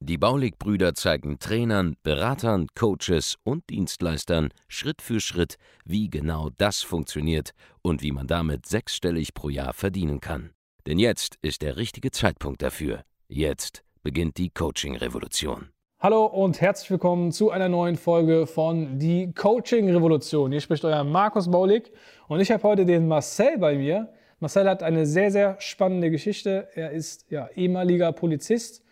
[0.00, 7.50] Die Baulig-Brüder zeigen Trainern, Beratern, Coaches und Dienstleistern Schritt für Schritt, wie genau das funktioniert
[7.82, 10.50] und wie man damit sechsstellig pro Jahr verdienen kann.
[10.86, 13.02] Denn jetzt ist der richtige Zeitpunkt dafür.
[13.28, 15.68] Jetzt beginnt die Coaching-Revolution.
[16.00, 20.52] Hallo und herzlich willkommen zu einer neuen Folge von Die Coaching Revolution.
[20.52, 21.90] Hier spricht euer Markus Baulig
[22.28, 24.08] und ich habe heute den Marcel bei mir.
[24.38, 26.68] Marcel hat eine sehr, sehr spannende Geschichte.
[26.76, 28.84] Er ist ja ehemaliger Polizist,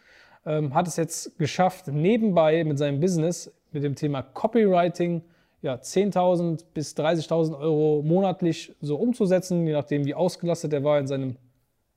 [0.47, 5.23] ähm, hat es jetzt geschafft, nebenbei mit seinem Business, mit dem Thema Copywriting,
[5.63, 11.07] ja, 10.000 bis 30.000 Euro monatlich so umzusetzen, je nachdem, wie ausgelastet er war in
[11.07, 11.37] seinem,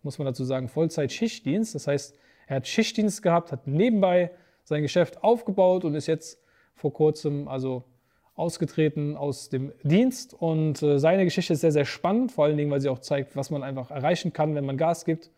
[0.02, 1.75] muss man dazu sagen, Vollzeit-Schichtdienst.
[1.75, 2.16] Das heißt,
[2.47, 4.31] er hat Schichtdienst gehabt, hat nebenbei
[4.63, 6.41] sein Geschäft aufgebaut und ist jetzt
[6.73, 7.84] vor kurzem also
[8.36, 10.34] ausgetreten aus dem Dienst.
[10.34, 13.36] Und äh, seine Geschichte ist sehr, sehr spannend, vor allen Dingen, weil sie auch zeigt,
[13.36, 15.30] was man einfach erreichen kann, wenn man Gas gibt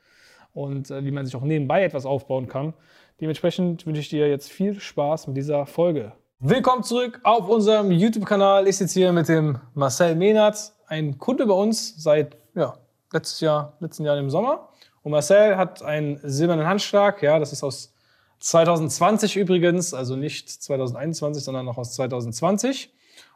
[0.54, 2.74] und äh, wie man sich auch nebenbei etwas aufbauen kann.
[3.22, 6.14] Dementsprechend wünsche ich dir jetzt viel Spaß mit dieser Folge.
[6.40, 8.68] Willkommen zurück auf unserem YouTube-Kanal.
[8.68, 12.80] Ich sitze hier mit dem Marcel Mehnert, ein Kunde bei uns seit ja,
[13.14, 14.70] letztes Jahr, letzten Jahr im Sommer.
[15.04, 17.94] Und Marcel hat einen silbernen Handschlag, ja, das ist aus
[18.40, 22.92] 2020 übrigens, also nicht 2021, sondern noch aus 2020.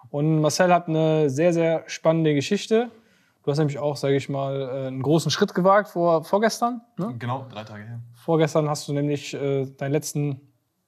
[0.09, 2.89] Und Marcel hat eine sehr, sehr spannende Geschichte.
[3.46, 6.82] Du hast nämlich auch, sage ich mal, äh, einen großen Schritt gewagt vor, vorgestern.
[6.98, 7.14] Ne?
[7.20, 8.02] Genau, drei Tage her.
[8.16, 10.42] Vorgestern hast du nämlich äh, deinen letzten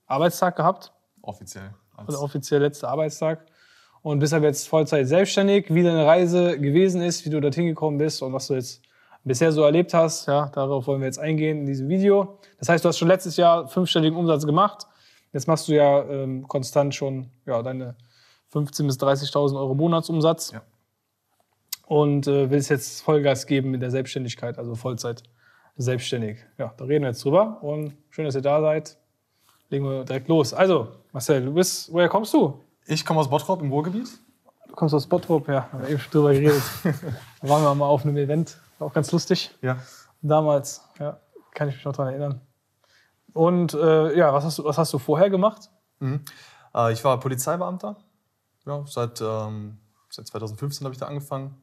[0.07, 0.91] Arbeitstag gehabt.
[1.21, 1.69] Offiziell.
[1.95, 3.45] Also offiziell letzter Arbeitstag.
[4.01, 5.71] Und bist aber jetzt Vollzeit selbstständig.
[5.71, 8.81] Wie deine Reise gewesen ist, wie du dorthin gekommen bist und was du jetzt
[9.23, 10.25] bisher so erlebt hast.
[10.27, 12.39] Ja, darauf wollen wir jetzt eingehen in diesem Video.
[12.57, 14.87] Das heißt, du hast schon letztes Jahr fünfstelligen Umsatz gemacht.
[15.31, 17.95] Jetzt machst du ja ähm, konstant schon ja, deine
[18.51, 20.53] 15.000 bis 30.000 Euro Monatsumsatz.
[20.53, 20.63] Ja.
[21.87, 25.23] Und äh, willst jetzt Vollgas geben mit der Selbstständigkeit, also Vollzeit
[25.77, 26.39] selbstständig.
[26.57, 27.59] Ja, da reden wir jetzt drüber.
[27.61, 28.97] Und schön, dass ihr da seid.
[29.69, 30.53] Legen wir direkt los.
[30.53, 32.61] Also, Marcel, du bist, woher kommst du?
[32.85, 34.09] Ich komme aus Bottrop im Ruhrgebiet.
[34.67, 35.71] Du kommst aus Bottrop, ja.
[35.71, 36.61] Haben wir eben schon drüber geredet.
[37.41, 39.55] da waren wir mal auf einem Event war auch ganz lustig.
[39.61, 39.77] Ja.
[40.21, 41.19] Damals, ja,
[41.53, 42.41] kann ich mich noch daran erinnern.
[43.33, 45.69] Und äh, ja, was hast, du, was hast du vorher gemacht?
[45.99, 46.23] Mhm.
[46.75, 47.97] Äh, ich war Polizeibeamter.
[48.65, 49.77] Ja, seit, ähm,
[50.09, 51.61] seit 2015 habe ich da angefangen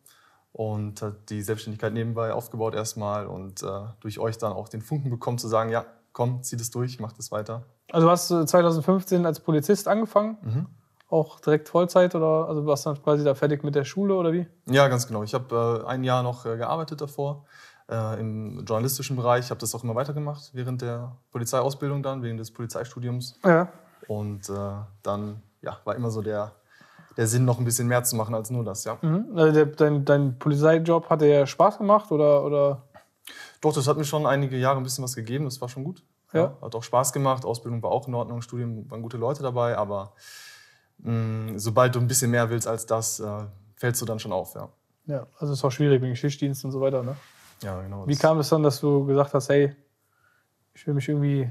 [0.55, 3.67] und äh, die Selbstständigkeit nebenbei aufgebaut erstmal und äh,
[4.01, 7.13] durch euch dann auch den Funken bekommen zu sagen, ja, komm, zieh das durch, mach
[7.13, 7.65] das weiter.
[7.93, 10.39] Also hast du 2015 als Polizist angefangen?
[10.43, 10.67] Mhm
[11.15, 14.33] auch direkt Vollzeit oder also warst du dann quasi da fertig mit der Schule oder
[14.33, 14.47] wie?
[14.67, 15.23] Ja, ganz genau.
[15.23, 17.45] Ich habe äh, ein Jahr noch äh, gearbeitet davor
[17.89, 19.45] äh, im journalistischen Bereich.
[19.45, 23.39] Ich habe das auch immer weitergemacht während der Polizeiausbildung dann, während des Polizeistudiums.
[23.45, 23.69] Ja.
[24.09, 24.55] Und äh,
[25.03, 26.53] dann ja, war immer so der,
[27.17, 28.99] der Sinn, noch ein bisschen mehr zu machen als nur das, ja.
[29.03, 29.27] Mhm.
[29.37, 32.83] Also dein, dein Polizeijob hat dir Spaß gemacht oder, oder?
[33.61, 35.45] Doch, das hat mir schon einige Jahre ein bisschen was gegeben.
[35.45, 36.03] Das war schon gut.
[36.33, 36.41] Ja.
[36.41, 36.57] ja.
[36.61, 37.45] Hat auch Spaß gemacht.
[37.45, 40.13] Ausbildung war auch in Ordnung, Studium waren gute Leute dabei, aber
[40.99, 43.45] mh, sobald du ein bisschen mehr willst als das, äh,
[43.77, 44.69] fällst du dann schon auf, ja.
[45.07, 47.17] Ja, also es ist auch schwierig wegen Schichtdienst und so weiter, ne?
[47.63, 48.07] Ja, genau.
[48.07, 49.75] Wie kam es dann, dass du gesagt hast, hey,
[50.75, 51.51] ich will mich irgendwie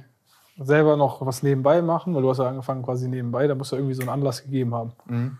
[0.59, 3.77] selber noch was nebenbei machen, weil du hast ja angefangen quasi nebenbei, da muss ja
[3.77, 4.91] irgendwie so einen Anlass gegeben haben.
[5.05, 5.37] Mhm.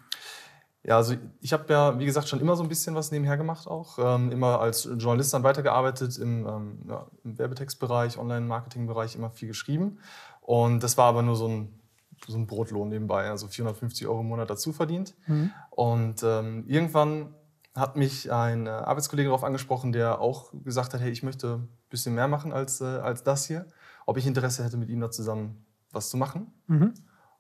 [0.86, 3.68] Ja, also ich habe ja, wie gesagt, schon immer so ein bisschen was nebenher gemacht
[3.68, 3.98] auch.
[4.00, 10.00] Ähm, immer als Journalist dann weitergearbeitet im, ähm, ja, im Werbetextbereich, Online-Marketing-Bereich, immer viel geschrieben.
[10.42, 11.80] Und das war aber nur so ein
[12.28, 15.16] so ein Brotlohn nebenbei, also 450 Euro im Monat dazu verdient.
[15.28, 15.52] Mhm.
[15.72, 17.34] Und ähm, irgendwann
[17.76, 21.70] hat mich ein äh, Arbeitskollege darauf angesprochen, der auch gesagt hat, hey, ich möchte ein
[21.90, 23.66] bisschen mehr machen als, äh, als das hier.
[24.06, 26.54] Ob ich Interesse hätte, mit ihm da zusammen was zu machen.
[26.68, 26.94] Mhm.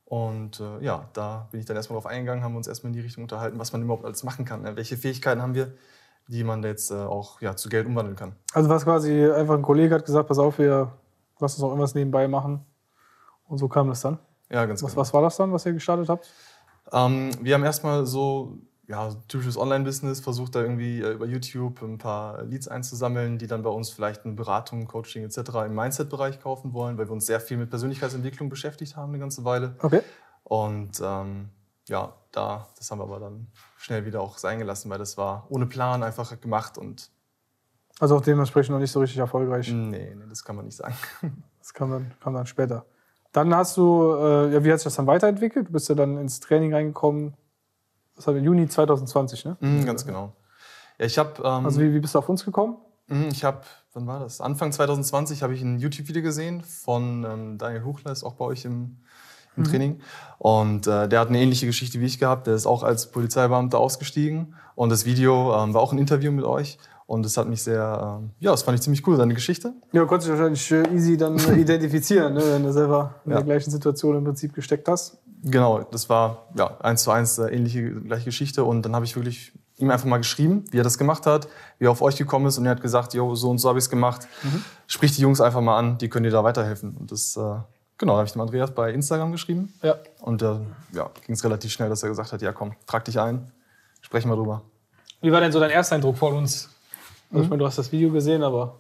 [0.06, 3.02] Und äh, ja, da bin ich dann erstmal drauf eingegangen, haben uns erstmal in die
[3.02, 4.62] Richtung unterhalten, was man überhaupt alles machen kann.
[4.62, 4.76] Ne?
[4.76, 5.74] Welche Fähigkeiten haben wir,
[6.28, 8.36] die man jetzt äh, auch ja, zu Geld umwandeln kann.
[8.54, 10.92] Also was quasi einfach ein Kollege hat gesagt, pass auf, wir
[11.40, 12.66] lassen uns auch irgendwas nebenbei machen.
[13.48, 14.20] Und so kam das dann.
[14.50, 15.02] Ja, ganz was, genau.
[15.02, 16.30] Was war das dann, was ihr gestartet habt?
[16.92, 18.58] Ähm, wir haben erstmal so
[18.88, 23.64] ja, typisches Online-Business, versucht da irgendwie äh, über YouTube ein paar Leads einzusammeln, die dann
[23.64, 25.38] bei uns vielleicht eine Beratung, Coaching etc.
[25.66, 29.46] im Mindset-Bereich kaufen wollen, weil wir uns sehr viel mit Persönlichkeitsentwicklung beschäftigt haben eine ganze
[29.46, 29.76] Weile.
[29.82, 30.02] Okay.
[30.44, 31.50] Und ähm,
[31.88, 33.48] ja, da, das haben wir aber dann
[33.78, 37.10] schnell wieder auch sein gelassen, weil das war ohne Plan einfach gemacht und
[38.00, 39.72] also auch dementsprechend noch nicht so richtig erfolgreich.
[39.72, 40.96] Nee, nee das kann man nicht sagen.
[41.64, 42.86] Das kam dann, kam dann später.
[43.32, 45.70] Dann hast du, äh, ja, wie hat sich das dann weiterentwickelt?
[45.70, 47.36] Du bist ja dann ins Training reingekommen,
[48.16, 49.58] das war im Juni 2020, ne?
[49.60, 50.34] Mhm, ganz genau.
[51.00, 51.42] Ja, ich habe.
[51.44, 52.78] Ähm, Also wie, wie bist du auf uns gekommen?
[53.08, 53.62] Mhm, Ich habe,
[53.94, 54.40] wann war das?
[54.42, 58.66] Anfang 2020 habe ich ein YouTube-Video gesehen von ähm, Daniel Huchler, ist auch bei euch
[58.66, 58.98] im,
[59.58, 60.00] im Training.
[60.40, 62.48] Und äh, der hat eine ähnliche Geschichte wie ich gehabt.
[62.48, 64.56] Der ist auch als Polizeibeamter ausgestiegen.
[64.76, 66.78] Und das Video ähm, war auch ein Interview mit euch.
[67.14, 69.74] Und das hat mich sehr, ähm, ja, das fand ich ziemlich cool, seine Geschichte.
[69.92, 73.32] Ja, du konntest dich wahrscheinlich äh, easy dann äh, identifizieren, ne, wenn du selber in
[73.32, 73.38] Ja.
[73.38, 75.18] der gleichen Situation im Prinzip gesteckt hast.
[75.44, 78.64] Genau, das war ja eins zu eins äh, ähnliche gleiche Geschichte.
[78.64, 81.48] Und dann habe ich wirklich ihm einfach mal geschrieben, wie er das gemacht hat,
[81.80, 82.58] wie er auf euch gekommen ist.
[82.58, 84.28] Und er hat gesagt, jo, so und so habe ich es gemacht.
[84.88, 86.96] Sprich die Jungs einfach mal an, die können dir da weiterhelfen.
[87.00, 87.42] Und das, äh,
[87.98, 89.74] genau, habe ich dem Andreas bei Instagram geschrieben.
[89.82, 89.96] Ja.
[90.22, 90.60] Und äh,
[90.94, 93.52] ja, ging es relativ schnell, dass er gesagt hat, ja komm, trag dich ein,
[94.02, 94.62] sprechen wir drüber.
[95.22, 96.70] Wie war denn so dein Ersteindruck von uns?
[97.34, 98.76] Also, Ich meine, du hast das Video gesehen, aber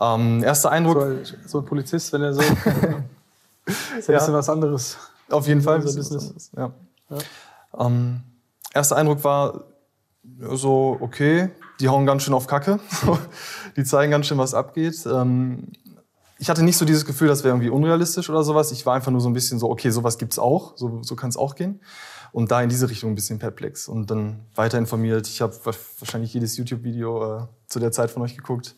[0.00, 2.40] Ähm, erster Eindruck, so, so ein Polizist, wenn er so.
[3.66, 4.96] ist ja ein bisschen was anderes.
[5.30, 5.76] Auf jeden Fall.
[5.76, 6.24] Unser Business.
[6.24, 7.18] anderes, Ja.
[7.78, 8.20] Ähm,
[8.74, 9.64] erster Eindruck war
[10.52, 12.80] so, okay, die hauen ganz schön auf Kacke.
[13.76, 15.06] Die zeigen ganz schön, was abgeht.
[15.06, 15.68] Ähm,
[16.38, 18.72] ich hatte nicht so dieses Gefühl, das wäre irgendwie unrealistisch oder sowas.
[18.72, 21.30] Ich war einfach nur so ein bisschen so, okay, sowas gibt's auch, so, so kann
[21.30, 21.80] es auch gehen.
[22.32, 23.88] Und da in diese Richtung ein bisschen perplex.
[23.88, 25.26] Und dann weiter informiert.
[25.28, 28.74] Ich habe wahrscheinlich jedes YouTube-Video äh, zu der Zeit von euch geguckt,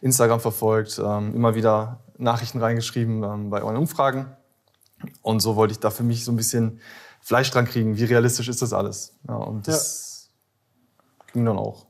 [0.00, 4.26] Instagram verfolgt, ähm, immer wieder Nachrichten reingeschrieben ähm, bei euren Umfragen.
[5.22, 6.80] Und so wollte ich da für mich so ein bisschen
[7.20, 7.96] Fleisch dran kriegen.
[7.96, 9.14] Wie realistisch ist das alles?
[9.28, 10.30] Ja, und das
[11.32, 11.86] ging dann auch.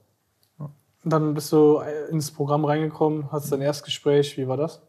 [0.59, 4.37] Und dann bist du äh, ins Programm reingekommen, hast dein Erstgespräch.
[4.37, 4.83] Wie war das?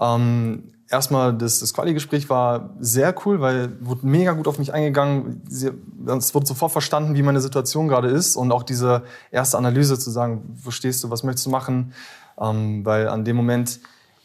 [0.00, 5.42] Ähm, erstmal, das, das Quali-Gespräch war sehr cool, weil wurde mega gut auf mich eingegangen.
[5.48, 10.10] Es wurde sofort verstanden, wie meine Situation gerade ist und auch diese erste Analyse zu
[10.10, 11.92] sagen, wo stehst du, was möchtest du machen?
[12.40, 13.80] Ähm, weil an dem Moment,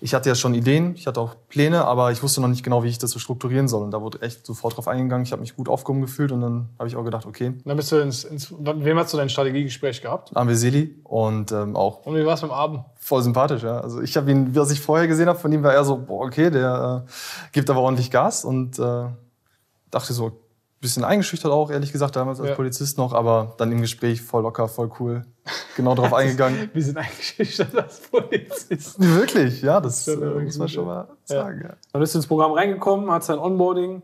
[0.06, 2.84] ich hatte ja schon Ideen, ich hatte auch Pläne, aber ich wusste noch nicht genau,
[2.84, 3.81] wie ich das so strukturieren soll.
[3.81, 5.25] Und da wurde echt sofort drauf eingegangen.
[5.25, 7.75] Ich habe mich gut aufgehoben gefühlt und dann habe ich auch gedacht, okay, Und dann
[7.75, 8.54] bist du ins, ins.
[8.60, 10.31] Wem hast du dein Strategiegespräch gehabt?
[10.36, 12.81] haben wir Seli und ähm, auch Und wie war es dem Abend?
[13.00, 13.63] voll sympathisch.
[13.63, 13.80] Ja.
[13.80, 16.24] Also ich habe ihn, was ich vorher gesehen habe, von ihm war er so, boah,
[16.24, 17.12] okay, der äh,
[17.51, 19.06] gibt aber ordentlich Gas und äh,
[19.90, 20.40] dachte so,
[20.86, 22.56] bisschen eingeschüchtert auch, ehrlich gesagt, damals als Ja.
[22.56, 25.26] Polizist noch, aber dann im Gespräch voll locker, voll cool,
[25.76, 26.70] genau drauf eingegangen.
[26.74, 29.00] Wir sind eingeschüchtert als Polizist.
[29.00, 30.94] Wirklich, ja, das äh, muss man schon ja.
[30.94, 31.62] mal sagen.
[31.64, 31.74] Ja.
[31.92, 34.02] Dann bist du ins Programm reingekommen, hast dein Onboarding.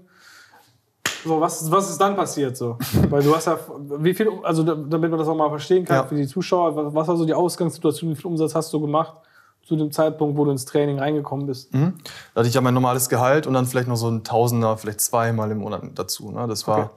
[1.24, 2.78] So, was, was ist dann passiert so?
[3.10, 3.58] Weil du hast ja,
[4.00, 6.04] wie viel, also da- damit man das auch mal verstehen kann Ja.
[6.06, 9.14] für die Zuschauer, was war so die Ausgangssituation, wie viel Umsatz hast du gemacht
[9.64, 11.74] zu dem Zeitpunkt, wo du ins Training reingekommen bist?
[11.74, 11.94] Mhm.
[12.34, 15.02] Da hatte ich ja mein normales Gehalt und dann vielleicht noch so ein Tausender, vielleicht
[15.02, 16.32] zweimal im Monat dazu.
[16.32, 16.48] Ne?
[16.48, 16.90] Das war Okay.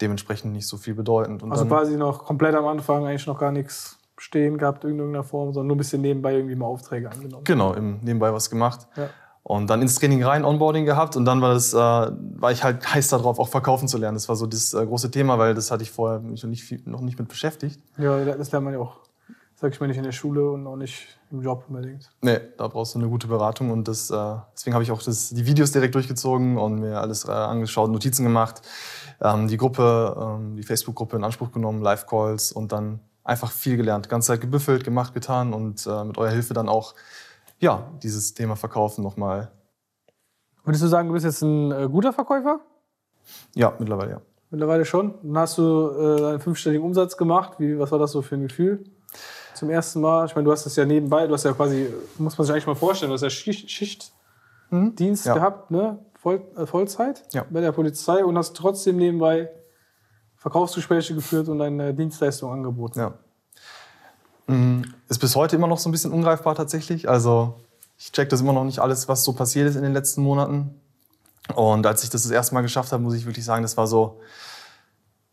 [0.00, 1.42] dementsprechend nicht so viel bedeutend.
[1.42, 5.24] Und Also quasi noch komplett am Anfang eigentlich noch gar nichts stehen gehabt in irgendeiner
[5.24, 7.44] Form, sondern nur ein bisschen nebenbei irgendwie mal Aufträge angenommen.
[7.44, 8.86] Genau, nebenbei was gemacht.
[8.96, 9.08] Ja.
[9.42, 12.86] Und dann ins Training rein, Onboarding gehabt und dann war das, äh, war ich halt
[12.94, 14.16] heiß darauf, auch verkaufen zu lernen.
[14.16, 16.62] Das war so das äh, große Thema, weil das hatte ich vorher mich noch nicht,
[16.62, 17.80] viel, noch nicht mit beschäftigt.
[17.96, 18.96] Ja, das lernt man ja auch,
[19.60, 22.10] sag ich mal, nicht in der Schule und auch nicht im Job unbedingt.
[22.22, 25.30] Nee, da brauchst du eine gute Beratung und das, äh, deswegen habe ich auch das,
[25.30, 28.62] die Videos direkt durchgezogen und mir alles äh, angeschaut, Notizen gemacht,
[29.20, 34.08] ähm, die Gruppe, ähm, die Facebook-Gruppe in Anspruch genommen, Live-Calls und dann einfach viel gelernt.
[34.08, 36.94] Ganze Zeit gebüffelt, gemacht, getan und äh, mit eurer Hilfe dann auch,
[37.58, 39.52] ja, dieses Thema Verkaufen nochmal,
[40.64, 42.60] Würdest du sagen, du bist jetzt ein äh, guter Verkäufer?
[43.54, 44.20] ja, mittlerweile, ja.
[44.50, 45.14] Mittlerweile schon.
[45.22, 47.54] Dann hast du äh, einen fünfstelligen Umsatz gemacht.
[47.58, 48.84] Wie, was war das so für ein Gefühl?
[49.60, 50.24] Zum ersten Mal.
[50.24, 51.86] Ich meine, du hast das ja nebenbei, du hast ja quasi,
[52.16, 55.34] muss man sich eigentlich mal vorstellen, du hast ja Schicht, Schichtdienst Ja.
[55.34, 55.98] gehabt, ne?
[56.14, 57.44] Voll, äh, Vollzeit Ja.
[57.50, 59.50] bei der Polizei und hast trotzdem nebenbei
[60.38, 63.00] Verkaufsgespräche geführt und deine Dienstleistung angeboten.
[63.00, 63.12] Ja.
[64.46, 67.06] Mm, Ist bis heute immer noch so ein bisschen ungreifbar tatsächlich.
[67.06, 67.60] Also
[67.98, 70.80] ich check das immer noch nicht alles, was so passiert ist in den letzten Monaten.
[71.54, 73.86] Und als ich das das erste Mal geschafft habe, muss ich wirklich sagen, das war
[73.86, 74.20] so,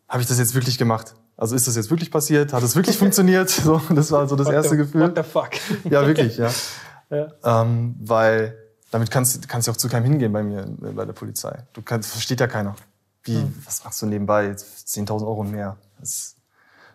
[0.09, 1.15] habe ich das jetzt wirklich gemacht?
[1.37, 2.51] Also ist das jetzt wirklich passiert?
[2.51, 3.49] Hat es wirklich funktioniert?
[3.49, 5.01] So, das war so das What erste the, Gefühl.
[5.01, 5.51] What the fuck?
[5.89, 6.49] Ja, wirklich, ja.
[7.09, 7.27] Ja.
[7.61, 8.57] Ähm, weil
[8.91, 11.63] damit kannst kannst du auch zu keinem hingehen bei mir, äh, bei der Polizei.
[11.71, 12.75] Du kannst, versteht ja keiner.
[13.23, 13.55] Wie, Hm.
[13.63, 14.49] was machst du nebenbei?
[14.51, 15.77] 10.000 Euro und mehr.
[16.01, 16.35] Das,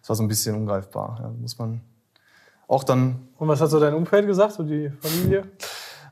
[0.00, 1.18] das war so ein bisschen ungreifbar.
[1.22, 1.80] Ja, muss man
[2.68, 5.44] auch dann, Und was hat so dein Umfeld gesagt, so die Familie?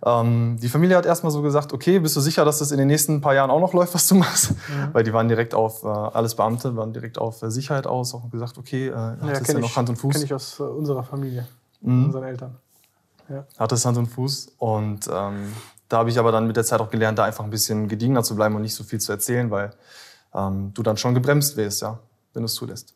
[0.04, 2.86] ähm, die Familie hat erstmal so gesagt, okay, bist du sicher, dass das in den
[2.88, 4.54] nächsten paar Jahren auch noch läuft, was du machst?
[4.92, 8.30] Weil die waren direkt auf, äh, alles Beamte, waren direkt auf äh, Sicherheit aus, auch
[8.30, 10.12] gesagt, okay, äh, hat das ja noch Hand und Fuß.
[10.14, 11.46] Kenne ich aus äh, unserer Familie,
[11.82, 12.06] Mhm.
[12.06, 12.56] unseren Eltern.
[13.58, 14.54] hat es Hand und Fuß.
[14.58, 15.52] Und ähm,
[15.88, 18.22] da habe ich aber dann mit der Zeit auch gelernt, da einfach ein bisschen gediegener
[18.22, 19.72] zu bleiben und nicht so viel zu erzählen, weil
[20.34, 21.98] ähm, du dann schon gebremst wirst, ja,
[22.32, 22.94] wenn du es zulässt.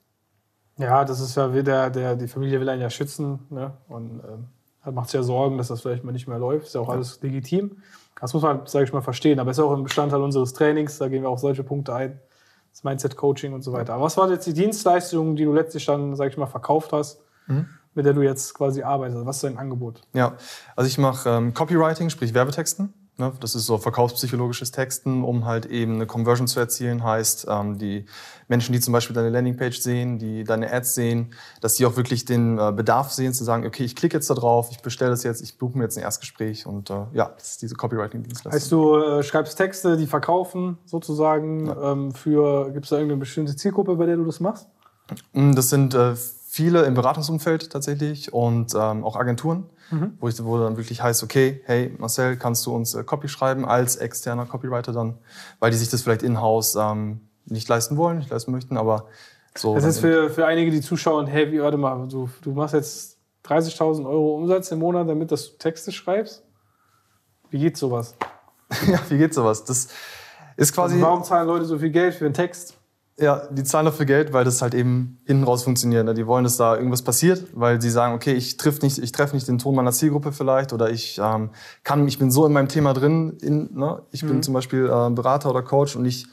[0.76, 3.73] Ja, das ist ja wieder, der, die Familie will einen ja schützen ne?
[3.88, 4.49] und ähm,
[4.92, 6.66] macht sich ja Sorgen, dass das vielleicht mal nicht mehr läuft.
[6.66, 7.78] Ist ja auch alles legitim.
[8.20, 9.38] Das muss man, sage ich mal, verstehen.
[9.40, 10.98] Aber ist ja auch ein Bestandteil unseres Trainings.
[10.98, 12.20] Da gehen wir auf solche Punkte ein,
[12.70, 13.94] das Mindset-Coaching und so weiter.
[13.94, 17.20] Aber was war jetzt die Dienstleistung, die du letztlich dann, sag ich mal, verkauft hast,
[17.46, 17.66] mhm.
[17.94, 19.26] mit der du jetzt quasi arbeitest?
[19.26, 20.02] Was ist dein Angebot?
[20.12, 20.36] Ja,
[20.76, 22.92] also ich mache ähm, Copywriting, sprich Werbetexten.
[23.16, 23.33] Ne?
[23.40, 27.04] Das ist so verkaufspsychologisches Texten, um halt eben eine Conversion zu erzielen.
[27.04, 28.06] Heißt, ähm, die
[28.49, 32.25] Menschen, die zum Beispiel deine Landingpage sehen, die deine Ads sehen, dass die auch wirklich
[32.25, 35.23] den äh, Bedarf sehen, zu sagen, okay, ich klicke jetzt da drauf, ich bestelle das
[35.23, 38.52] jetzt, ich buche mir jetzt ein Erstgespräch und äh, ja, das ist diese Copywriting-Dienstleistung.
[38.52, 41.92] Heißt, du äh, schreibst Texte, die verkaufen sozusagen ja.
[41.92, 44.66] ähm, für, gibt es da irgendeine bestimmte Zielgruppe, bei der du das machst?
[45.33, 45.97] Mm, das sind
[46.49, 50.16] viele im Beratungsumfeld tatsächlich und ähm, auch Agenturen mhm.
[50.20, 53.64] wo, ich, wo dann wirklich heißt, okay, hey Marcel, kannst du uns äh, Copy schreiben
[53.64, 55.18] als externer Copywriter dann,
[55.60, 59.06] weil die sich das vielleicht in-house ähm, nicht leisten wollen, nicht leisten möchten, aber
[59.56, 59.74] so.
[59.74, 63.18] Das ist für, für einige, die zuschauen, hey, wie, warte mal, du, du machst jetzt
[63.46, 66.42] 30.000 Euro Umsatz im Monat, damit dass du Texte schreibst?
[67.50, 68.14] Wie geht sowas?
[68.88, 69.64] ja, wie geht sowas?
[69.64, 69.88] Das
[70.56, 70.94] ist quasi.
[70.94, 72.76] Also warum zahlen Leute so viel Geld für einen Text?
[73.16, 76.04] Ja, die zahlen dafür Geld, weil das halt eben hinten raus funktioniert.
[76.04, 76.14] Ne?
[76.14, 79.37] Die wollen, dass da irgendwas passiert, weil sie sagen, okay, ich treffe nicht, ich treffe
[79.37, 81.50] nicht den Ton meiner Zielgruppe vielleicht oder ich ähm,
[81.85, 83.38] kann, ich bin so in meinem Thema drin.
[83.40, 84.02] In, ne?
[84.11, 84.42] Ich bin mhm.
[84.42, 86.26] zum Beispiel äh, Berater oder Coach und ich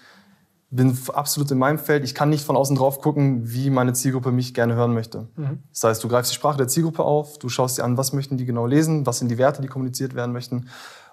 [0.72, 2.04] bin absolut in meinem Feld.
[2.04, 5.28] Ich kann nicht von außen drauf gucken, wie meine Zielgruppe mich gerne hören möchte.
[5.36, 5.60] Mhm.
[5.70, 8.38] Das heißt, du greifst die Sprache der Zielgruppe auf, du schaust dir an, was möchten
[8.38, 10.68] die genau lesen, was sind die Werte, die kommuniziert werden möchten.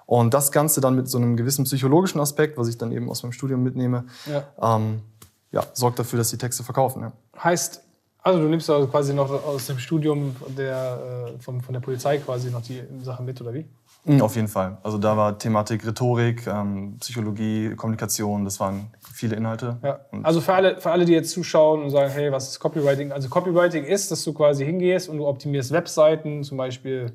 [0.06, 3.22] Und das Ganze dann mit so einem gewissen psychologischen Aspekt, was ich dann eben aus
[3.22, 4.76] meinem Studium mitnehme, ja.
[4.76, 5.02] ähm,
[5.52, 7.02] ja, sorgt dafür, dass die Texte verkaufen.
[7.02, 7.12] Ja.
[7.42, 7.82] Heißt,
[8.22, 12.18] also du nimmst also quasi noch aus dem Studium der, äh, von, von der Polizei
[12.18, 13.64] quasi noch die Sachen mit, oder wie?
[14.04, 14.78] Mhm, auf jeden Fall.
[14.82, 19.78] Also da war Thematik Rhetorik, ähm, Psychologie, Kommunikation, das waren viele Inhalte.
[19.82, 20.00] Ja.
[20.22, 23.12] Also für alle, für alle, die jetzt zuschauen und sagen, hey, was ist Copywriting?
[23.12, 27.12] Also Copywriting ist, dass du quasi hingehst und du optimierst Webseiten, zum Beispiel,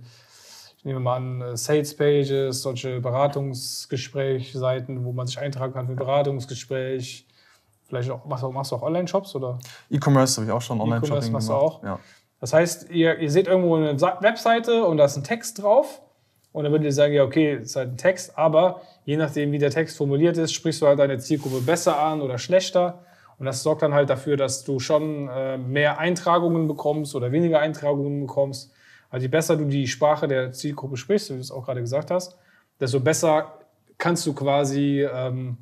[0.78, 5.94] ich nehme mal an, äh, Sales Pages, solche Beratungsgesprächseiten, wo man sich eintragen kann für
[5.94, 7.28] ein Beratungsgespräch,
[7.94, 9.60] Vielleicht auch, machst du, machst du auch Online-Shops oder?
[9.92, 11.84] E-Commerce habe ich auch schon, Online-Shopping machst du auch.
[11.84, 12.00] Ja.
[12.40, 16.02] Das heißt, ihr, ihr seht irgendwo eine Webseite und da ist ein Text drauf.
[16.52, 19.52] Und dann würdet ihr sagen, ja, okay, es ist halt ein Text, aber je nachdem,
[19.52, 23.06] wie der Text formuliert ist, sprichst du halt deine Zielgruppe besser an oder schlechter.
[23.38, 27.60] Und das sorgt dann halt dafür, dass du schon äh, mehr Eintragungen bekommst oder weniger
[27.60, 28.72] Eintragungen bekommst.
[29.10, 32.10] Also je besser du die Sprache der Zielgruppe sprichst, wie du es auch gerade gesagt
[32.10, 32.38] hast,
[32.80, 33.60] desto besser
[34.00, 35.58] kannst du quasi ähm,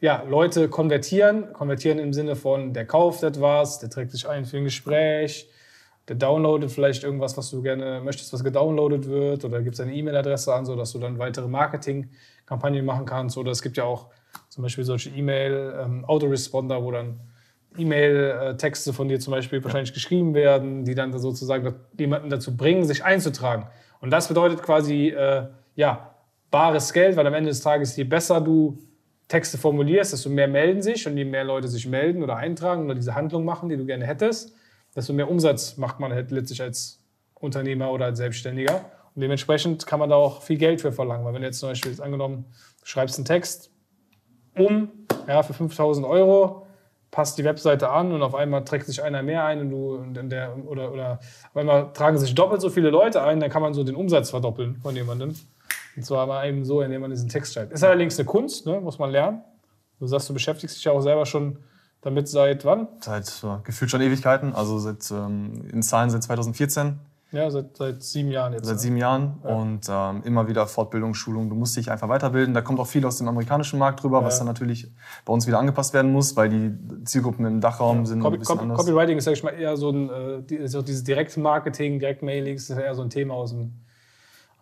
[0.00, 1.52] ja, Leute konvertieren.
[1.52, 5.48] Konvertieren im Sinne von, der kauft etwas, der trägt sich ein für ein Gespräch,
[6.08, 10.54] der downloadet vielleicht irgendwas, was du gerne möchtest, was gedownloadet wird oder gibt seine E-Mail-Adresse
[10.54, 13.36] an, sodass du dann weitere Marketing-Kampagnen machen kannst.
[13.36, 14.08] Oder es gibt ja auch
[14.48, 17.20] zum Beispiel solche E-Mail-Autoresponder, ähm, wo dann
[17.76, 23.04] E-Mail-Texte von dir zum Beispiel wahrscheinlich geschrieben werden, die dann sozusagen jemanden dazu bringen, sich
[23.04, 23.66] einzutragen.
[24.00, 26.14] Und das bedeutet quasi, äh, ja,
[26.50, 28.78] bares Geld, weil am Ende des Tages, je besser du
[29.30, 32.96] Texte formulierst, desto mehr melden sich und je mehr Leute sich melden oder eintragen oder
[32.96, 34.52] diese Handlung machen, die du gerne hättest,
[34.94, 37.00] desto mehr Umsatz macht man halt letztlich als
[37.34, 38.84] Unternehmer oder als Selbstständiger.
[39.14, 41.24] Und dementsprechend kann man da auch viel Geld für verlangen.
[41.24, 42.44] Weil wenn du jetzt zum Beispiel jetzt angenommen,
[42.80, 43.70] du schreibst einen Text
[44.56, 44.90] um
[45.28, 46.66] ja, für 5000 Euro,
[47.12, 50.30] passt die Webseite an und auf einmal trägt sich einer mehr ein und du und
[50.30, 51.20] der, oder, oder
[51.50, 54.30] auf einmal tragen sich doppelt so viele Leute ein, dann kann man so den Umsatz
[54.30, 55.36] verdoppeln von jemandem.
[55.96, 57.72] Und zwar mal eben so, indem man diesen Text schreibt.
[57.72, 58.80] Ist allerdings eine Kunst, ne?
[58.80, 59.42] muss man lernen.
[59.98, 61.58] Du sagst, du beschäftigst dich ja auch selber schon
[62.00, 62.88] damit seit wann?
[63.00, 66.98] Seit äh, gefühlt schon Ewigkeiten, also seit, ähm, in Zahlen seit 2014.
[67.32, 68.64] Ja, seit, seit sieben Jahren jetzt.
[68.64, 68.80] Seit ne?
[68.80, 69.54] sieben Jahren ja.
[69.54, 71.48] und ähm, immer wieder Fortbildung, Schulung.
[71.48, 72.54] Du musst dich einfach weiterbilden.
[72.54, 74.26] Da kommt auch viel aus dem amerikanischen Markt drüber, ja.
[74.26, 74.90] was dann natürlich
[75.24, 78.04] bei uns wieder angepasst werden muss, weil die Zielgruppen im Dachraum ja.
[78.06, 78.78] sind Copy, ein bisschen Copy, anders.
[78.78, 83.02] Copywriting ist, sag ich mal, eher so ein, äh, dieses Direktmarketing, Direktmailings, ist eher so
[83.02, 83.74] ein Thema aus dem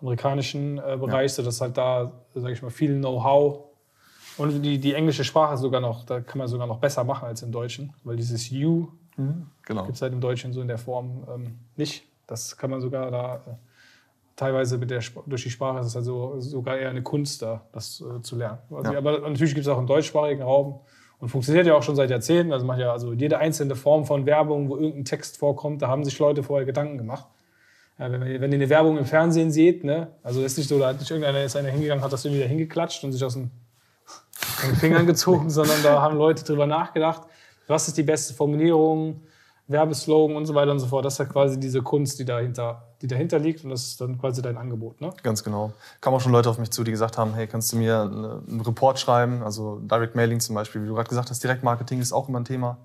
[0.00, 1.36] amerikanischen äh, Bereich, ja.
[1.36, 3.68] sodass halt da, sage ich mal, viel Know-how
[4.38, 7.42] und die, die englische Sprache sogar noch, da kann man sogar noch besser machen als
[7.42, 9.82] im Deutschen, weil dieses You mhm, genau.
[9.82, 12.04] gibt es halt im Deutschen so in der Form ähm, nicht.
[12.26, 13.38] Das kann man sogar da äh,
[14.36, 18.00] teilweise mit der, durch die Sprache ist es also sogar eher eine Kunst da, das
[18.00, 18.58] äh, zu lernen.
[18.70, 18.98] Also, ja.
[18.98, 20.80] Aber natürlich gibt es auch im deutschsprachigen Raum
[21.18, 22.52] und funktioniert ja auch schon seit Jahrzehnten.
[22.52, 26.04] Also macht ja also jede einzelne Form von Werbung, wo irgendein Text vorkommt, da haben
[26.04, 27.26] sich Leute vorher Gedanken gemacht.
[27.98, 30.88] Ja, wenn, wenn ihr eine Werbung im Fernsehen seht, ne, also ist nicht so, da
[30.88, 33.50] hat nicht irgendeiner ist einer hingegangen, hat das irgendwie wieder hingeklatscht und sich aus den,
[34.64, 37.22] den Fingern gezogen, sondern da haben Leute drüber nachgedacht,
[37.66, 39.22] was ist die beste Formulierung,
[39.68, 41.04] Werbeslogan und so weiter und so fort.
[41.04, 44.18] Das ist ja quasi diese Kunst, die dahinter, die dahinter liegt und das ist dann
[44.18, 45.00] quasi dein Angebot.
[45.00, 45.12] Ne?
[45.22, 45.72] Ganz genau.
[46.00, 48.60] Kamen auch schon Leute auf mich zu, die gesagt haben, hey, kannst du mir einen
[48.62, 52.28] Report schreiben, also Direct Mailing zum Beispiel, wie du gerade gesagt hast, Direktmarketing ist auch
[52.28, 52.78] immer ein Thema.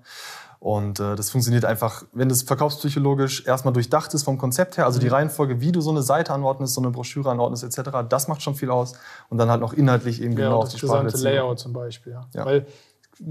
[0.64, 4.98] Und äh, das funktioniert einfach, wenn das verkaufspsychologisch erstmal durchdacht ist vom Konzept her, also
[4.98, 5.12] die mhm.
[5.12, 8.54] Reihenfolge, wie du so eine Seite anordnest, so eine Broschüre anordnest etc., das macht schon
[8.54, 8.94] viel aus.
[9.28, 11.04] Und dann halt noch inhaltlich eben ja, genau auf die Sprache.
[11.04, 12.12] Das gesamte Layout zum Beispiel.
[12.14, 12.26] Ja.
[12.32, 12.46] ja.
[12.46, 12.66] Weil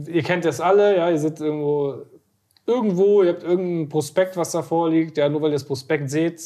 [0.05, 2.03] ihr kennt das alle, ja, ihr seid irgendwo,
[2.67, 6.39] irgendwo, ihr habt irgendein Prospekt, was da vorliegt, ja, nur weil ihr das Prospekt seht,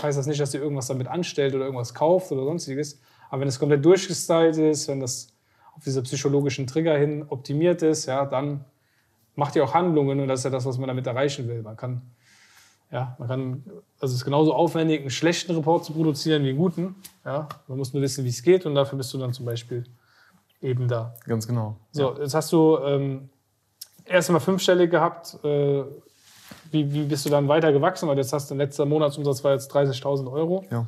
[0.00, 3.00] heißt das nicht, dass ihr irgendwas damit anstellt oder irgendwas kauft oder sonstiges.
[3.28, 5.32] Aber wenn es komplett durchgestylt ist, wenn das
[5.74, 8.64] auf diese psychologischen Trigger hin optimiert ist, ja, dann
[9.38, 11.62] macht ihr auch Handlungen und das ist ja das, was man damit erreichen will.
[11.62, 12.02] Man kann,
[12.90, 13.62] ja, man kann,
[14.00, 16.96] also es ist genauso aufwendig, einen schlechten Report zu produzieren wie einen guten.
[17.24, 19.84] Ja, man muss nur wissen, wie es geht und dafür bist du dann zum Beispiel
[20.60, 21.14] eben da.
[21.24, 21.76] Ganz genau.
[21.92, 23.28] So, jetzt hast du ähm,
[24.04, 25.38] erst einmal fünfstellig gehabt.
[25.44, 25.84] Äh,
[26.72, 28.08] wie, wie bist du dann weiter gewachsen?
[28.08, 30.64] Weil jetzt hast du letzter Monatsumsatz war jetzt 30.000 Euro.
[30.68, 30.84] Ja.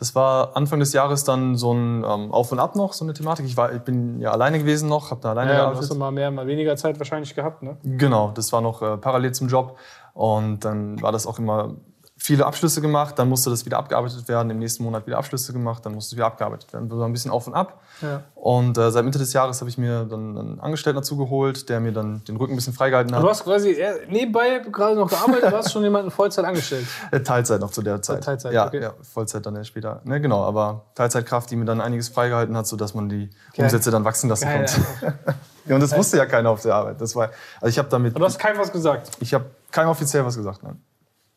[0.00, 3.12] Das war Anfang des Jahres dann so ein ähm, Auf und Ab noch, so eine
[3.12, 3.44] Thematik.
[3.44, 5.82] Ich, war, ich bin ja alleine gewesen noch, habe da alleine Ja, du gearbeitet.
[5.82, 7.76] hast du mal mehr, mal weniger Zeit wahrscheinlich gehabt, ne?
[7.84, 9.76] Genau, das war noch äh, parallel zum Job.
[10.14, 11.74] Und dann war das auch immer
[12.22, 15.86] viele Abschlüsse gemacht, dann musste das wieder abgearbeitet werden, im nächsten Monat wieder Abschlüsse gemacht,
[15.86, 16.86] dann musste es wieder abgearbeitet werden.
[16.90, 17.80] Das war ein bisschen auf und ab.
[18.02, 18.24] Ja.
[18.34, 21.80] Und äh, seit Mitte des Jahres habe ich mir dann einen Angestellten dazu geholt, der
[21.80, 23.22] mir dann den Rücken ein bisschen freigehalten hat.
[23.22, 23.74] Du hast quasi
[24.08, 26.86] nebenbei gerade noch gearbeitet, du hast schon jemanden Vollzeit angestellt.
[27.10, 28.22] Äh, Teilzeit noch zu der Zeit.
[28.22, 28.82] Teilzeit, ja, okay.
[28.82, 30.00] ja, Vollzeit dann erst später.
[30.04, 33.64] Ne, genau, aber Teilzeitkraft, die mir dann einiges freigehalten hat, sodass man die Geil.
[33.64, 35.18] Umsätze dann wachsen lassen Geil, konnte.
[35.66, 37.00] ja, und das wusste ja keiner auf der Arbeit.
[37.00, 39.10] Das war, also ich habe damit, Aber du hast keinem was gesagt.
[39.20, 40.62] ich habe keinem offiziell was gesagt.
[40.62, 40.80] Nein.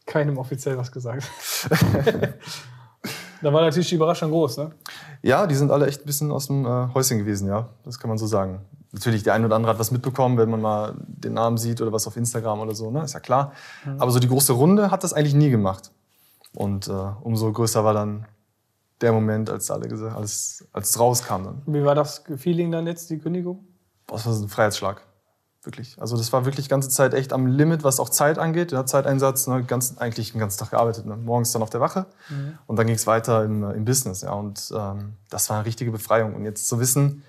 [0.06, 1.30] Keinem offiziell was gesagt.
[3.42, 4.72] da war natürlich die Überraschung groß, ne?
[5.22, 7.70] Ja, die sind alle echt ein bisschen aus dem äh, Häuschen gewesen, ja.
[7.84, 8.62] Das kann man so sagen.
[8.92, 11.92] Natürlich, der eine oder andere hat was mitbekommen, wenn man mal den Namen sieht oder
[11.92, 13.04] was auf Instagram oder so, ne?
[13.04, 13.54] Ist ja klar.
[13.98, 15.92] Aber so die große Runde hat das eigentlich nie gemacht.
[16.56, 18.26] Und äh, umso größer war dann
[19.02, 21.62] der Moment, als alle gesagt, als, als es rauskam dann.
[21.66, 23.66] Wie war das Feeling dann jetzt, die Kündigung?
[24.08, 25.02] Boah, das war so ein Freiheitsschlag.
[25.64, 25.96] Wirklich.
[26.02, 28.74] Also das war wirklich die ganze Zeit echt am Limit, was auch Zeit angeht.
[28.74, 31.06] Ja, Zeiteinsatz, ne, ganz, eigentlich den ganzen Tag gearbeitet.
[31.06, 31.16] Ne?
[31.16, 32.06] Morgens dann auf der Wache
[32.68, 34.22] und dann ging es weiter im, äh, im Business.
[34.22, 34.34] Ja?
[34.34, 36.36] Und ähm, das war eine richtige Befreiung.
[36.36, 37.24] Und jetzt zu wissen,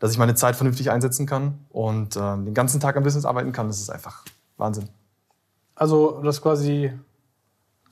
[0.00, 3.52] dass ich meine Zeit vernünftig einsetzen kann und ähm, den ganzen Tag am Business arbeiten
[3.52, 4.24] kann, das ist einfach
[4.58, 4.88] Wahnsinn.
[5.74, 6.92] Also, du hast quasi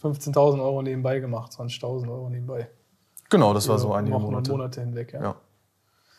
[0.03, 2.69] 15.000 Euro nebenbei gemacht, 20.000 Euro nebenbei.
[3.31, 4.51] Genau, das war so einige Wochen und Monate.
[4.51, 5.23] Monate hinweg, ja.
[5.23, 5.37] Ja,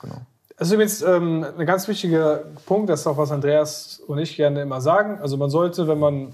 [0.02, 0.22] genau.
[0.58, 4.36] Das ist übrigens ähm, ein ganz wichtiger Punkt, das ist auch was Andreas und ich
[4.36, 5.20] gerne immer sagen.
[5.22, 6.34] Also man sollte, wenn man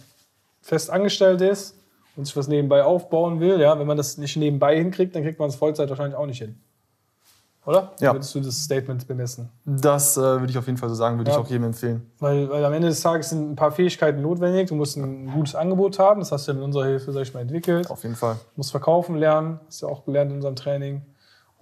[0.61, 1.75] fest angestellt ist
[2.15, 5.39] und sich was nebenbei aufbauen will, ja, wenn man das nicht nebenbei hinkriegt, dann kriegt
[5.39, 6.55] man es Vollzeit wahrscheinlich auch nicht hin.
[7.65, 7.91] Oder?
[7.99, 8.13] Ja.
[8.13, 9.49] Würdest du das Statement bemessen?
[9.65, 11.37] Das äh, würde ich auf jeden Fall so sagen, würde Ja.
[11.37, 12.09] ich auch jedem empfehlen.
[12.19, 14.67] Weil, weil am Ende des Tages sind ein paar Fähigkeiten notwendig.
[14.67, 17.33] Du musst ein gutes Angebot haben, das hast du ja mit unserer Hilfe, sag ich
[17.33, 17.89] mal, entwickelt.
[17.89, 18.33] Auf jeden Fall.
[18.35, 21.01] Du musst verkaufen lernen, hast du ja auch gelernt in unserem Training.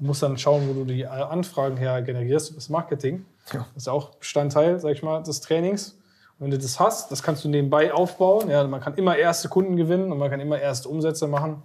[0.01, 3.23] Und musst dann schauen, wo du die Anfragen her generierst das Marketing.
[3.53, 3.59] Ja.
[3.59, 5.91] Das ist ja auch Bestandteil, sag ich mal, des Trainings.
[6.39, 8.49] Und wenn du das hast, das kannst du nebenbei aufbauen.
[8.49, 11.61] Ja, man kann immer erste Kunden gewinnen und man kann immer erste Umsätze machen,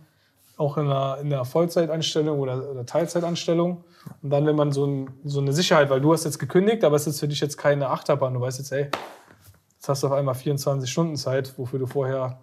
[0.59, 3.83] auch in einer, in einer Vollzeitanstellung oder, oder Teilzeitanstellung.
[4.22, 6.96] Und dann, wenn man so, ein, so eine Sicherheit, weil du hast jetzt gekündigt, aber
[6.96, 8.35] es ist für dich jetzt keine Achterbahn.
[8.35, 8.90] Du weißt jetzt, ey,
[9.77, 12.38] jetzt hast du auf einmal 24 Stunden Zeit, wofür du vorher,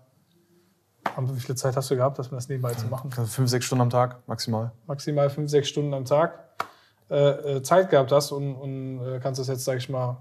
[1.17, 3.11] wie viel Zeit hast du gehabt, das das nebenbei zu machen?
[3.11, 4.71] Fünf, sechs Stunden am Tag maximal.
[4.87, 6.39] maximal fünf, sechs Stunden am Tag
[7.09, 10.17] äh, äh, Zeit gehabt hast und, und äh, kannst das jetzt, sag ich mal,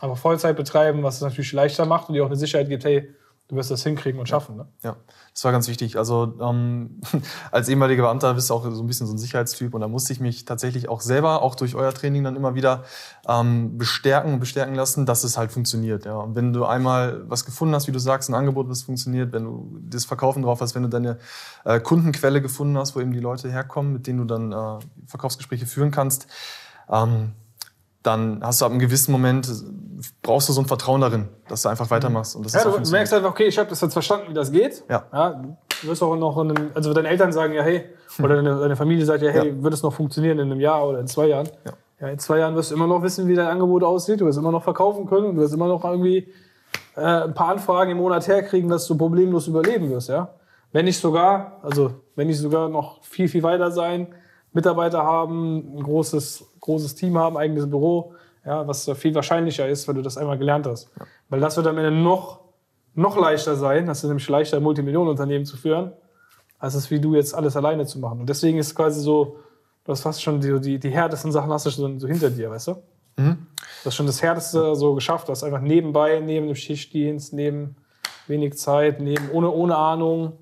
[0.00, 3.14] einfach Vollzeit betreiben, was es natürlich leichter macht und dir auch eine Sicherheit gibt, hey,
[3.48, 4.56] du wirst das hinkriegen und schaffen.
[4.56, 4.66] Ne?
[4.82, 4.96] Ja,
[5.34, 5.98] das war ganz wichtig.
[5.98, 7.00] Also ähm,
[7.50, 10.12] als ehemaliger Beamter bist du auch so ein bisschen so ein Sicherheitstyp und da musste
[10.12, 12.84] ich mich tatsächlich auch selber, auch durch euer Training dann immer wieder
[13.28, 16.06] ähm, bestärken und bestärken lassen, dass es halt funktioniert.
[16.06, 16.16] Ja.
[16.16, 19.44] Und wenn du einmal was gefunden hast, wie du sagst, ein Angebot, das funktioniert, wenn
[19.44, 21.18] du das Verkaufen drauf hast, wenn du deine
[21.64, 25.66] äh, Kundenquelle gefunden hast, wo eben die Leute herkommen, mit denen du dann äh, Verkaufsgespräche
[25.66, 26.26] führen kannst,
[26.88, 27.32] ähm,
[28.02, 29.48] dann hast du ab einem gewissen Moment,
[30.22, 32.34] brauchst du so ein Vertrauen darin, dass du einfach weitermachst.
[32.36, 34.50] Und das Ja, ist du merkst einfach, okay, ich habe das jetzt verstanden, wie das
[34.50, 34.82] geht.
[34.88, 35.40] Ja.
[35.82, 37.84] du wirst auch noch in einem, also deine Eltern sagen ja, hey,
[38.22, 39.62] oder deine, deine Familie sagt ja, hey, Ja.
[39.62, 41.48] wird es noch funktionieren in einem Jahr oder in zwei Jahren?
[41.64, 41.72] Ja.
[42.00, 44.20] Ja, in zwei Jahren wirst du immer noch wissen, wie dein Angebot aussieht.
[44.20, 46.32] Du wirst immer noch verkaufen können und du wirst immer noch irgendwie
[46.96, 50.30] äh, ein paar Anfragen im Monat herkriegen, dass du problemlos überleben wirst, ja.
[50.72, 54.08] Wenn nicht sogar, also wenn nicht sogar noch viel, viel weiter sein,
[54.52, 58.14] Mitarbeiter haben, ein großes, großes Team haben, eigenes Büro,
[58.46, 60.90] ja, was viel wahrscheinlicher ist, weil du das einmal gelernt hast.
[61.28, 62.40] Weil das wird am Ende noch,
[62.94, 65.92] noch leichter sein, das ist nämlich leichter, ein Multimillionenunternehmen zu führen,
[66.58, 68.20] als es wie du jetzt alles alleine zu machen.
[68.20, 69.36] Und deswegen ist es quasi so,
[69.84, 72.50] du hast fast schon die, die, die härtesten Sachen hast du schon so hinter dir,
[72.50, 72.74] weißt du?
[73.16, 73.36] Du
[73.84, 75.28] hast schon das Härteste so geschafft.
[75.28, 77.76] Du hast einfach nebenbei, neben dem Schichtdienst, neben
[78.26, 80.32] wenig Zeit, neben ohne, ohne Ahnung,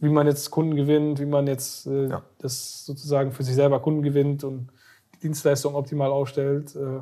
[0.00, 2.22] wie man jetzt Kunden gewinnt, wie man jetzt äh, Ja.
[2.38, 4.68] das sozusagen für sich selber Kunden gewinnt und
[5.22, 7.00] Dienstleistung optimal aufstellt, äh,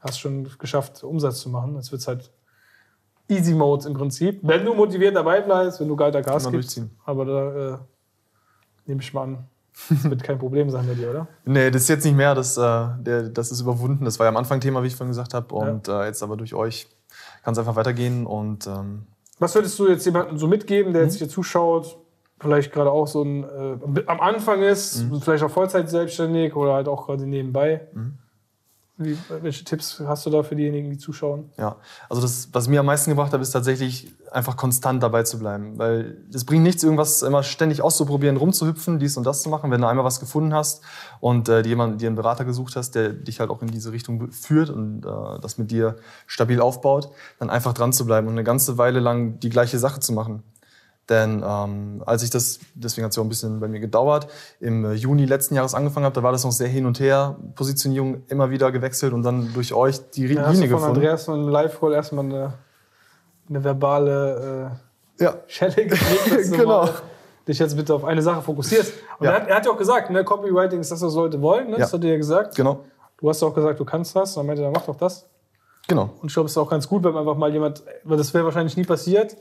[0.00, 1.76] hast schon geschafft, Umsatz zu machen.
[1.76, 2.30] Jetzt wird es halt
[3.28, 4.40] Easy Mode im Prinzip.
[4.42, 6.80] Wenn du motiviert dabei bleibst, wenn du geil Gas Immer gibst.
[7.04, 7.78] Aber da äh,
[8.86, 9.48] nehme ich mal an,
[9.90, 11.28] Das wird kein Problem sein bei dir, oder?
[11.44, 12.34] Nee, das ist jetzt nicht mehr.
[12.34, 14.04] Das, äh, der, das ist überwunden.
[14.04, 15.54] Das war ja am Anfang Thema, wie ich vorhin gesagt habe.
[15.54, 16.02] Und ja.
[16.02, 16.88] äh, jetzt aber durch euch
[17.42, 18.26] kann es einfach weitergehen.
[18.26, 19.06] Und, ähm,
[19.38, 21.18] Was würdest du jetzt jemandem so mitgeben, der jetzt mhm.
[21.18, 21.98] hier zuschaut,
[22.42, 25.20] vielleicht gerade auch so ein, äh, am Anfang ist, mhm.
[25.20, 27.88] vielleicht auch Vollzeit selbstständig oder halt auch gerade nebenbei?
[27.94, 28.18] Mhm.
[28.98, 31.50] Wie, welche Tipps hast du da für diejenigen, die zuschauen?
[31.56, 31.76] Ja,
[32.10, 35.78] also das, was mir am meisten gebracht hat, ist tatsächlich einfach konstant dabei zu bleiben.
[35.78, 39.70] Weil es bringt nichts, irgendwas immer ständig auszuprobieren, rumzuhüpfen, dies und das zu machen.
[39.70, 40.82] Wenn du einmal was gefunden hast
[41.20, 44.30] und äh, jemand, dir einen Berater gesucht hast, der dich halt auch in diese Richtung
[44.30, 48.44] führt und äh, das mit dir stabil aufbaut, dann einfach dran zu bleiben und eine
[48.44, 50.42] ganze Weile lang die gleiche Sache zu machen.
[51.08, 54.28] Denn ähm, als ich das, deswegen hat es ja auch ein bisschen bei mir gedauert,
[54.60, 57.36] im äh, Juni letzten Jahres angefangen habe, da war das noch sehr hin und her,
[57.56, 60.94] Positionierung immer wieder gewechselt und dann durch euch die ja, Linie gefunden.
[60.94, 62.52] Von Andreas und Live-Call erstmal eine,
[63.48, 64.70] eine verbale
[65.18, 65.34] äh, ja.
[65.48, 66.88] Schelle gekriegt, genau.
[67.48, 68.92] dich jetzt bitte auf eine Sache fokussierst.
[69.18, 69.32] Und ja.
[69.32, 71.78] er, hat, er hat ja auch gesagt, ne, Copywriting ist das, was Leute wollen, ne?
[71.78, 72.54] das hat er ja gesagt.
[72.54, 72.84] Genau.
[73.18, 75.26] Du hast auch gesagt, du kannst das, dann meinte er, mach doch das.
[75.88, 76.10] Genau.
[76.20, 78.44] Und ich glaube, es ist auch ganz gut, wenn einfach mal jemand, weil das wäre
[78.44, 79.36] wahrscheinlich nie passiert,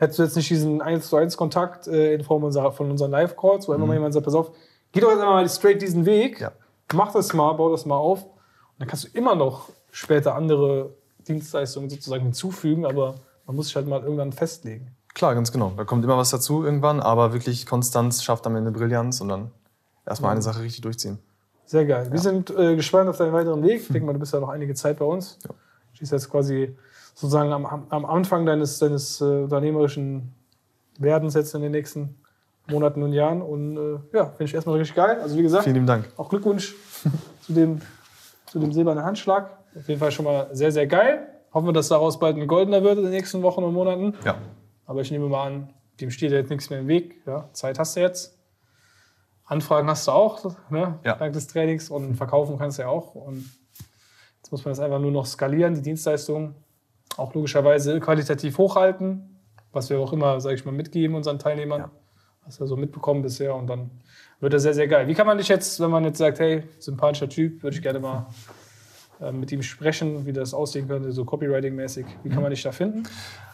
[0.00, 3.10] hättest du jetzt nicht diesen 1 zu 1 Kontakt äh, in Form unserer, von unseren
[3.10, 3.76] Live-Calls, wo mhm.
[3.76, 4.50] immer mal jemand sagt, pass auf,
[4.92, 6.52] geh doch jetzt einmal straight diesen Weg, ja.
[6.94, 8.24] mach das mal, bau das mal auf.
[8.24, 8.32] Und
[8.78, 10.94] dann kannst du immer noch später andere
[11.28, 14.90] Dienstleistungen sozusagen hinzufügen, aber man muss sich halt mal irgendwann festlegen.
[15.12, 15.72] Klar, ganz genau.
[15.76, 19.50] Da kommt immer was dazu irgendwann, aber wirklich Konstanz schafft am Ende Brillanz und dann
[20.06, 20.36] erstmal mhm.
[20.36, 21.18] eine Sache richtig durchziehen.
[21.66, 22.06] Sehr geil.
[22.06, 22.12] Ja.
[22.12, 23.82] Wir sind äh, gespannt auf deinen weiteren Weg.
[23.82, 25.38] Ich denke mal, du bist ja noch einige Zeit bei uns.
[25.44, 25.50] Ja.
[25.92, 26.74] Stehst jetzt quasi
[27.14, 30.32] sozusagen am, am Anfang deines, deines äh, unternehmerischen
[30.98, 32.16] Werdens jetzt in den nächsten
[32.68, 33.42] Monaten und Jahren.
[33.42, 35.20] Und äh, ja, finde ich erstmal richtig geil.
[35.20, 36.08] Also wie gesagt, vielen Dank.
[36.16, 36.74] Auch Glückwunsch
[37.42, 37.80] zu, dem,
[38.46, 39.50] zu dem silbernen Handschlag.
[39.76, 41.26] Auf jeden Fall schon mal sehr, sehr geil.
[41.52, 44.14] Hoffen wir, dass daraus bald ein goldener wird in den nächsten Wochen und Monaten.
[44.24, 44.36] Ja.
[44.86, 47.22] Aber ich nehme mal an, dem steht jetzt nichts mehr im Weg.
[47.26, 48.36] Ja, Zeit hast du jetzt.
[49.44, 51.00] Anfragen hast du auch, ne?
[51.04, 51.16] ja.
[51.16, 51.90] dank des Trainings.
[51.90, 53.16] Und verkaufen kannst du ja auch.
[53.16, 53.50] Und
[54.38, 56.54] jetzt muss man das einfach nur noch skalieren, die Dienstleistungen
[57.20, 59.38] auch logischerweise qualitativ hochhalten,
[59.72, 61.80] was wir auch immer, sage ich mal, mitgeben unseren Teilnehmern.
[61.82, 61.90] Ja.
[62.44, 63.90] Hast du ja so mitbekommen bisher und dann
[64.40, 65.06] wird er sehr, sehr geil.
[65.06, 68.00] Wie kann man dich jetzt, wenn man jetzt sagt, hey, sympathischer Typ, würde ich gerne
[68.00, 68.26] mal
[69.20, 72.06] äh, mit ihm sprechen, wie das aussehen könnte, so Copywriting-mäßig.
[72.22, 73.02] Wie kann man dich da finden?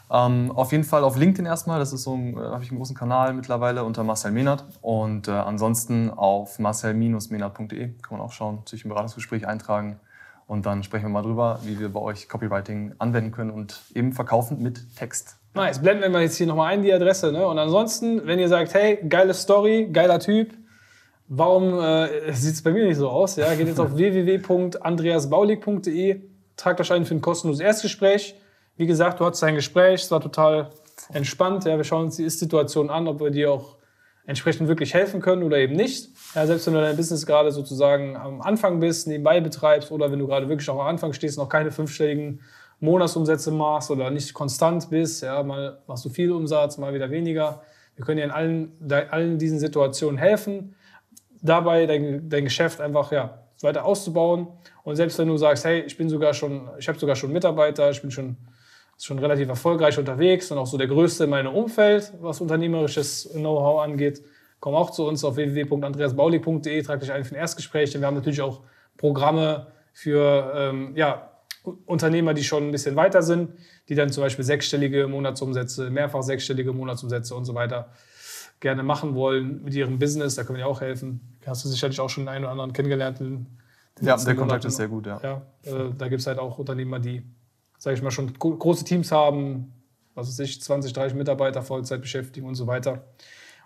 [0.08, 2.94] Ähm, auf jeden Fall auf LinkedIn erstmal, das ist so äh, habe ich einen großen
[2.94, 8.84] Kanal mittlerweile unter Marcel Menard und äh, ansonsten auf marcel-menard.de kann man auch schauen, sich
[8.84, 9.98] ein Beratungsgespräch eintragen
[10.46, 14.12] und dann sprechen wir mal drüber, wie wir bei euch Copywriting anwenden können und eben
[14.12, 15.38] verkaufen mit Text.
[15.54, 15.80] Nice.
[15.80, 17.32] Blenden wir mal jetzt hier nochmal ein, die Adresse.
[17.32, 17.44] Ne?
[17.46, 20.54] Und ansonsten, wenn ihr sagt, hey, geile Story, geiler Typ,
[21.28, 23.36] warum äh, sieht es bei mir nicht so aus?
[23.36, 23.54] Ja?
[23.54, 26.20] Geht jetzt auf www.andreasbaulig.de,
[26.56, 28.34] tragt euch ein für ein kostenloses Erstgespräch.
[28.76, 30.70] Wie gesagt, du hattest ein Gespräch, es war total
[31.12, 31.64] entspannt.
[31.64, 31.76] Ja?
[31.76, 33.76] Wir schauen uns die Ist-Situation an, ob wir dir auch
[34.26, 36.10] entsprechend wirklich helfen können oder eben nicht.
[36.34, 40.18] Ja, selbst wenn du dein Business gerade sozusagen am Anfang bist, nebenbei betreibst oder wenn
[40.18, 42.40] du gerade wirklich auch am Anfang stehst, noch keine fünfstelligen
[42.80, 47.62] Monatsumsätze machst oder nicht konstant bist, ja, mal machst du viel Umsatz, mal wieder weniger.
[47.94, 48.72] Wir können dir in allen,
[49.10, 50.74] allen diesen Situationen helfen,
[51.40, 54.48] dabei dein, dein Geschäft einfach ja, weiter auszubauen.
[54.82, 57.90] Und selbst wenn du sagst, hey, ich bin sogar schon, ich habe sogar schon Mitarbeiter,
[57.90, 58.36] ich bin schon
[58.96, 63.30] ist schon relativ erfolgreich unterwegs und auch so der Größte in meinem Umfeld, was unternehmerisches
[63.32, 64.22] Know-how angeht.
[64.60, 67.92] Komm auch zu uns auf www.andreasbaulig.de, trag dich ein für ein Erstgespräch.
[67.92, 68.62] Denn wir haben natürlich auch
[68.96, 71.30] Programme für ähm, ja,
[71.84, 73.52] Unternehmer, die schon ein bisschen weiter sind,
[73.88, 77.90] die dann zum Beispiel sechsstellige Monatsumsätze, mehrfach sechsstellige Monatsumsätze und so weiter
[78.60, 80.34] gerne machen wollen mit ihrem Business.
[80.36, 81.20] Da können wir auch helfen.
[81.46, 83.20] Hast du sicherlich auch schon den einen oder anderen kennengelernt.
[84.00, 85.20] ja, der Kontakt ist sehr gut, ja.
[85.22, 87.22] ja äh, da gibt es halt auch Unternehmer, die
[87.78, 89.72] sage ich mal, schon große Teams haben,
[90.14, 93.04] was weiß ich, 20, 30 Mitarbeiter Vollzeit beschäftigen und so weiter.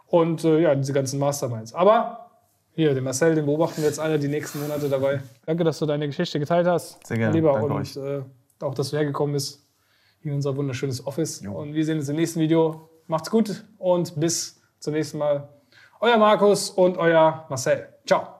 [0.06, 1.72] Und äh, ja, diese ganzen Masterminds.
[1.72, 2.30] Aber
[2.72, 5.20] hier, den Marcel, den beobachten wir jetzt alle die nächsten Monate dabei.
[5.46, 7.06] Danke, dass du deine Geschichte geteilt hast.
[7.06, 7.34] Sehr gerne.
[7.34, 7.52] Lieber.
[7.52, 7.96] Danke und.
[7.96, 8.22] Äh,
[8.60, 9.66] auch, dass du hergekommen bist
[10.22, 11.40] in unser wunderschönes Office.
[11.40, 11.52] Jo.
[11.52, 12.90] Und wir sehen uns im nächsten Video.
[13.06, 15.48] Macht's gut und bis zum nächsten Mal.
[16.00, 17.88] Euer Markus und euer Marcel.
[18.06, 18.39] Ciao.